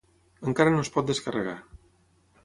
Encara 0.51 0.71
no 0.75 0.79
es 0.85 0.89
pot 0.95 1.11
descarregar. 1.11 1.53